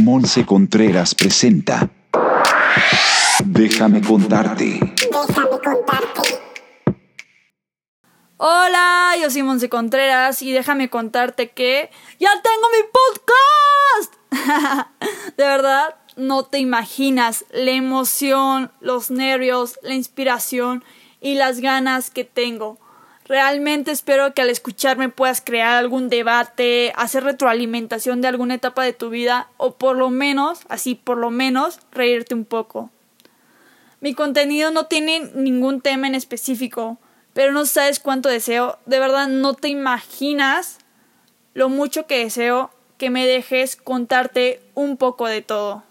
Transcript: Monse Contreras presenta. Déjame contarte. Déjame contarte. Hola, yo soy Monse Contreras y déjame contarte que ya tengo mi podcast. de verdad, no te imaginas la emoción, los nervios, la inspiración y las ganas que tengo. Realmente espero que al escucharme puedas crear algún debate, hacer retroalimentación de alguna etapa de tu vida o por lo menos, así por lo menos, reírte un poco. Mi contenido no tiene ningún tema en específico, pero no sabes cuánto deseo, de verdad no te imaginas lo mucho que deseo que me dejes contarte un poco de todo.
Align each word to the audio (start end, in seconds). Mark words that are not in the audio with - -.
Monse 0.00 0.46
Contreras 0.46 1.14
presenta. 1.14 1.90
Déjame 3.44 4.00
contarte. 4.00 4.80
Déjame 4.96 5.58
contarte. 5.62 6.40
Hola, 8.38 9.12
yo 9.20 9.30
soy 9.30 9.42
Monse 9.42 9.68
Contreras 9.68 10.40
y 10.40 10.52
déjame 10.52 10.88
contarte 10.88 11.50
que 11.50 11.90
ya 12.18 12.30
tengo 12.42 12.68
mi 12.72 12.88
podcast. 14.32 14.88
de 15.36 15.44
verdad, 15.44 15.96
no 16.16 16.44
te 16.44 16.58
imaginas 16.58 17.44
la 17.50 17.72
emoción, 17.72 18.72
los 18.80 19.10
nervios, 19.10 19.78
la 19.82 19.94
inspiración 19.94 20.82
y 21.20 21.34
las 21.34 21.60
ganas 21.60 22.08
que 22.08 22.24
tengo. 22.24 22.78
Realmente 23.30 23.92
espero 23.92 24.34
que 24.34 24.42
al 24.42 24.50
escucharme 24.50 25.08
puedas 25.08 25.40
crear 25.40 25.76
algún 25.76 26.08
debate, 26.08 26.92
hacer 26.96 27.22
retroalimentación 27.22 28.20
de 28.20 28.26
alguna 28.26 28.56
etapa 28.56 28.82
de 28.82 28.92
tu 28.92 29.08
vida 29.08 29.46
o 29.56 29.76
por 29.76 29.96
lo 29.96 30.10
menos, 30.10 30.62
así 30.68 30.96
por 30.96 31.16
lo 31.16 31.30
menos, 31.30 31.78
reírte 31.92 32.34
un 32.34 32.44
poco. 32.44 32.90
Mi 34.00 34.14
contenido 34.14 34.72
no 34.72 34.86
tiene 34.86 35.30
ningún 35.36 35.80
tema 35.80 36.08
en 36.08 36.16
específico, 36.16 36.98
pero 37.32 37.52
no 37.52 37.66
sabes 37.66 38.00
cuánto 38.00 38.28
deseo, 38.28 38.80
de 38.86 38.98
verdad 38.98 39.28
no 39.28 39.54
te 39.54 39.68
imaginas 39.68 40.78
lo 41.54 41.68
mucho 41.68 42.08
que 42.08 42.24
deseo 42.24 42.72
que 42.98 43.10
me 43.10 43.28
dejes 43.28 43.76
contarte 43.76 44.60
un 44.74 44.96
poco 44.96 45.28
de 45.28 45.42
todo. 45.42 45.84